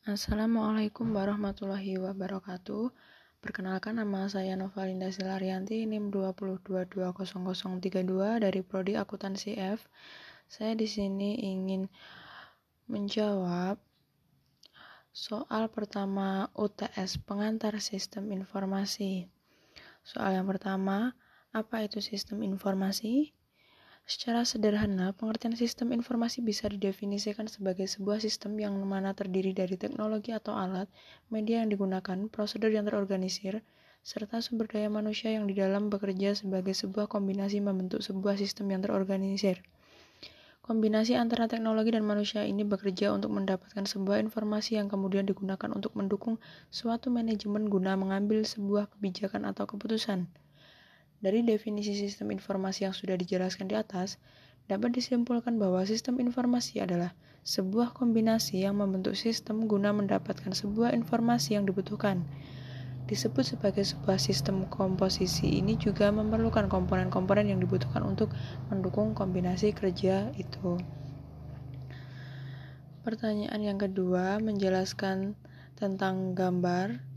[0.00, 2.88] Assalamualaikum warahmatullahi wabarakatuh.
[3.44, 8.08] Perkenalkan nama saya Novalinda Silarianti, NIM 2220032
[8.40, 9.84] dari Prodi Akuntansi F.
[10.48, 11.84] Saya di sini ingin
[12.88, 13.76] menjawab
[15.12, 19.28] soal pertama UTS pengantar sistem informasi.
[20.00, 21.12] Soal yang pertama,
[21.52, 23.36] apa itu sistem informasi?
[24.10, 30.34] Secara sederhana, pengertian sistem informasi bisa didefinisikan sebagai sebuah sistem yang mana terdiri dari teknologi
[30.34, 30.90] atau alat,
[31.30, 33.62] media yang digunakan, prosedur yang terorganisir,
[34.02, 38.82] serta sumber daya manusia yang di dalam bekerja sebagai sebuah kombinasi membentuk sebuah sistem yang
[38.82, 39.62] terorganisir.
[40.66, 45.94] Kombinasi antara teknologi dan manusia ini bekerja untuk mendapatkan sebuah informasi yang kemudian digunakan untuk
[45.94, 46.42] mendukung
[46.74, 50.26] suatu manajemen guna mengambil sebuah kebijakan atau keputusan.
[51.20, 54.16] Dari definisi sistem informasi yang sudah dijelaskan di atas,
[54.72, 57.12] dapat disimpulkan bahwa sistem informasi adalah
[57.44, 62.24] sebuah kombinasi yang membentuk sistem guna mendapatkan sebuah informasi yang dibutuhkan.
[63.04, 68.32] Disebut sebagai sebuah sistem komposisi ini juga memerlukan komponen-komponen yang dibutuhkan untuk
[68.72, 70.80] mendukung kombinasi kerja itu.
[73.04, 75.36] Pertanyaan yang kedua menjelaskan
[75.76, 77.09] tentang gambar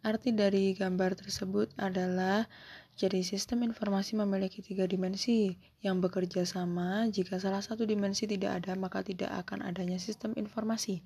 [0.00, 2.48] Arti dari gambar tersebut adalah
[2.96, 7.04] jadi sistem informasi memiliki tiga dimensi yang bekerja sama.
[7.12, 11.04] Jika salah satu dimensi tidak ada, maka tidak akan adanya sistem informasi.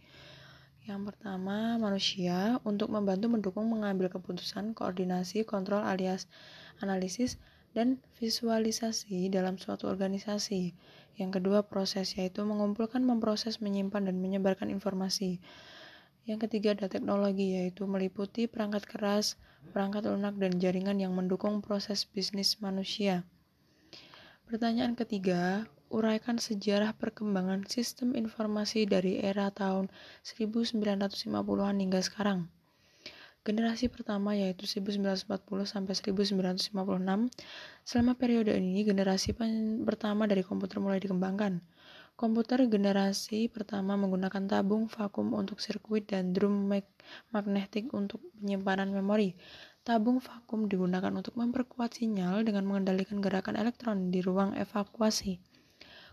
[0.86, 6.31] Yang pertama, manusia untuk membantu mendukung mengambil keputusan, koordinasi, kontrol alias
[6.79, 7.42] analisis,
[7.75, 10.70] dan visualisasi dalam suatu organisasi.
[11.19, 15.42] Yang kedua, proses yaitu mengumpulkan, memproses, menyimpan, dan menyebarkan informasi.
[16.25, 19.36] Yang ketiga ada teknologi, yaitu meliputi perangkat keras,
[19.77, 23.28] perangkat lunak, dan jaringan yang mendukung proses bisnis manusia.
[24.48, 29.92] Pertanyaan ketiga, uraikan sejarah perkembangan sistem informasi dari era tahun
[30.25, 32.48] 1950-an hingga sekarang.
[33.45, 35.28] Generasi pertama yaitu 1940
[35.69, 36.73] sampai 1956.
[37.84, 39.36] Selama periode ini, generasi
[39.84, 41.61] pertama dari komputer mulai dikembangkan.
[42.14, 46.70] Komputer generasi pertama menggunakan tabung vakum untuk sirkuit dan drum
[47.35, 49.35] magnetik untuk penyimpanan memori.
[49.83, 55.42] Tabung vakum digunakan untuk memperkuat sinyal dengan mengendalikan gerakan elektron di ruang evakuasi.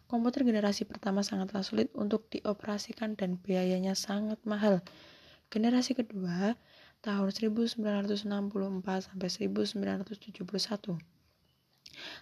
[0.10, 4.82] Komputer generasi pertama sangatlah sulit untuk dioperasikan dan biayanya sangat mahal.
[5.54, 6.58] Generasi kedua
[7.06, 8.26] tahun 1964
[9.06, 11.21] sampai 1971.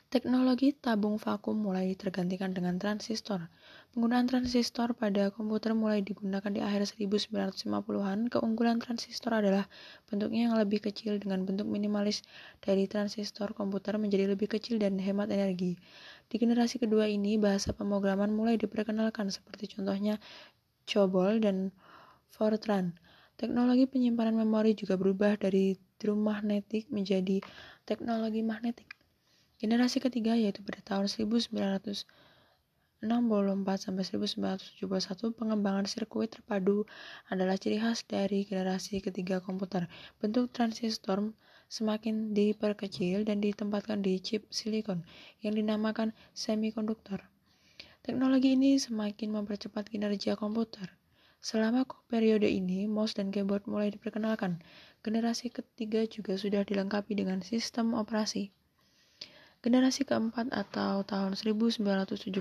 [0.09, 3.46] Teknologi tabung vakum mulai tergantikan dengan transistor.
[3.94, 8.34] Penggunaan transistor pada komputer mulai digunakan di akhir 1950-an.
[8.34, 9.70] Keunggulan transistor adalah
[10.09, 12.25] bentuknya yang lebih kecil dengan bentuk minimalis
[12.58, 15.78] dari transistor komputer menjadi lebih kecil dan hemat energi.
[16.26, 20.18] Di generasi kedua ini, bahasa pemrograman mulai diperkenalkan seperti contohnya
[20.90, 21.70] COBOL dan
[22.34, 22.97] Fortran.
[23.38, 27.46] Teknologi penyimpanan memori juga berubah dari drum magnetik menjadi
[27.86, 28.98] teknologi magnetik.
[29.59, 32.08] Generasi ketiga yaitu pada tahun 1964
[33.75, 36.88] sampai 1971 pengembangan sirkuit terpadu
[37.28, 39.92] adalah ciri khas dari generasi ketiga komputer.
[40.24, 41.36] Bentuk transistor
[41.68, 45.03] semakin diperkecil dan ditempatkan di chip silikon
[45.44, 47.20] yang dinamakan semikonduktor.
[48.00, 50.88] Teknologi ini semakin mempercepat kinerja komputer.
[51.44, 54.64] Selama periode ini, mouse dan keyboard mulai diperkenalkan.
[55.03, 58.56] Generasi ketiga juga sudah dilengkapi dengan sistem operasi.
[59.59, 62.31] Generasi keempat atau tahun 1971,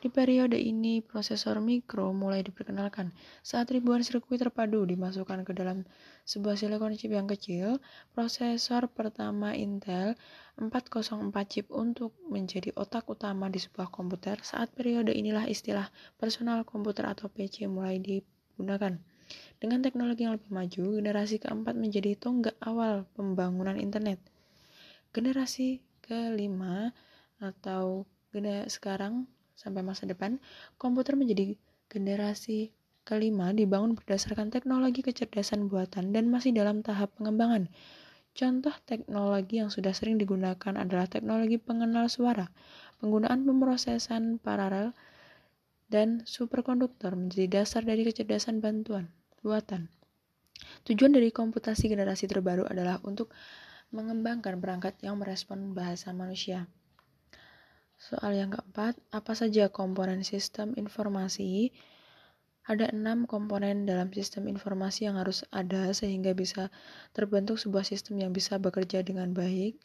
[0.00, 3.12] di periode ini prosesor mikro mulai diperkenalkan.
[3.44, 5.84] Saat ribuan sirkuit terpadu dimasukkan ke dalam
[6.24, 7.84] sebuah silikon chip yang kecil,
[8.16, 10.16] prosesor pertama Intel
[10.56, 14.40] 404 chip untuk menjadi otak utama di sebuah komputer.
[14.40, 18.96] Saat periode inilah istilah personal komputer atau PC mulai digunakan.
[19.60, 24.16] Dengan teknologi yang lebih maju, generasi keempat menjadi tonggak awal pembangunan internet.
[25.12, 26.90] Generasi kelima
[27.38, 28.02] atau
[28.66, 30.42] sekarang sampai masa depan
[30.74, 31.54] komputer menjadi
[31.86, 32.74] generasi
[33.06, 37.70] kelima dibangun berdasarkan teknologi kecerdasan buatan dan masih dalam tahap pengembangan.
[38.34, 42.46] Contoh teknologi yang sudah sering digunakan adalah teknologi pengenal suara,
[43.02, 44.94] penggunaan pemrosesan paralel,
[45.90, 49.10] dan superkonduktor menjadi dasar dari kecerdasan bantuan
[49.42, 49.90] buatan.
[50.86, 53.34] Tujuan dari komputasi generasi terbaru adalah untuk
[53.90, 56.70] mengembangkan perangkat yang merespon bahasa manusia.
[58.00, 61.74] Soal yang keempat, apa saja komponen sistem informasi?
[62.64, 66.70] Ada enam komponen dalam sistem informasi yang harus ada sehingga bisa
[67.12, 69.76] terbentuk sebuah sistem yang bisa bekerja dengan baik.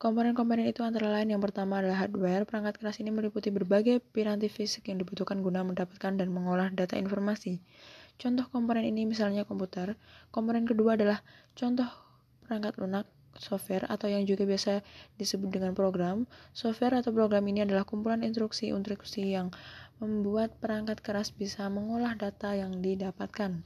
[0.00, 2.48] Komponen-komponen itu antara lain yang pertama adalah hardware.
[2.48, 7.60] Perangkat keras ini meliputi berbagai piranti fisik yang dibutuhkan guna mendapatkan dan mengolah data informasi.
[8.16, 10.00] Contoh komponen ini misalnya komputer.
[10.32, 11.20] Komponen kedua adalah
[11.52, 11.86] contoh
[12.48, 13.04] perangkat lunak
[13.38, 14.82] software atau yang juga biasa
[15.20, 16.24] disebut dengan program.
[16.56, 19.54] Software atau program ini adalah kumpulan instruksi-instruksi yang
[20.00, 23.60] membuat perangkat keras bisa mengolah data yang didapatkan.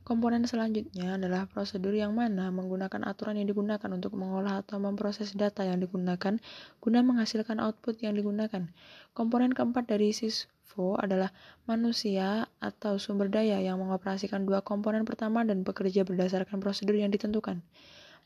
[0.00, 5.60] Komponen selanjutnya adalah prosedur yang mana menggunakan aturan yang digunakan untuk mengolah atau memproses data
[5.62, 6.40] yang digunakan
[6.80, 8.72] guna menghasilkan output yang digunakan.
[9.12, 11.30] Komponen keempat dari SISFO adalah
[11.68, 17.60] manusia atau sumber daya yang mengoperasikan dua komponen pertama dan bekerja berdasarkan prosedur yang ditentukan.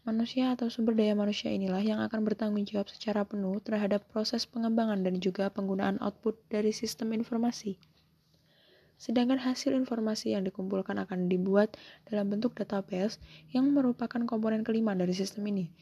[0.05, 5.01] Manusia atau sumber daya manusia inilah yang akan bertanggung jawab secara penuh terhadap proses pengembangan
[5.01, 7.81] dan juga penggunaan output dari sistem informasi.
[9.01, 13.17] Sedangkan hasil informasi yang dikumpulkan akan dibuat dalam bentuk database
[13.57, 15.73] yang merupakan komponen kelima dari sistem ini.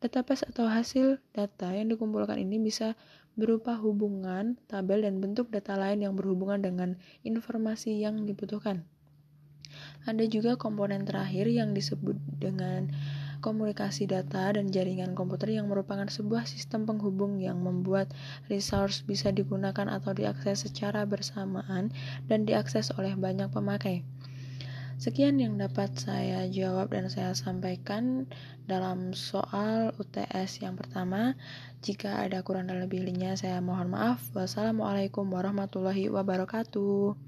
[0.00, 2.96] Database atau hasil data yang dikumpulkan ini bisa
[3.36, 6.96] berupa hubungan, tabel, dan bentuk data lain yang berhubungan dengan
[7.28, 8.88] informasi yang dibutuhkan.
[10.08, 12.88] Ada juga komponen terakhir yang disebut dengan
[13.46, 18.10] komunikasi data dan jaringan komputer yang merupakan sebuah sistem penghubung yang membuat
[18.50, 21.94] resource bisa digunakan atau diakses secara bersamaan
[22.26, 24.02] dan diakses oleh banyak pemakai.
[24.96, 28.24] Sekian yang dapat saya jawab dan saya sampaikan
[28.64, 31.36] dalam soal UTS yang pertama.
[31.84, 34.24] Jika ada kurang dan lebihnya, saya mohon maaf.
[34.32, 37.25] Wassalamualaikum warahmatullahi wabarakatuh.